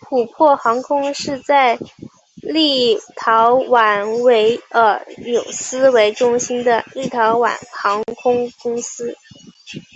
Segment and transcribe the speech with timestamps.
[0.00, 1.76] 琥珀航空是在
[2.36, 9.16] 立陶宛维尔纽斯为中心的立陶宛航空公司。